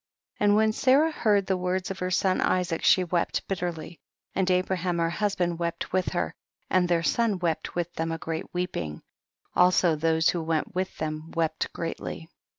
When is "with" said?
5.93-6.09, 7.75-7.93, 10.73-10.97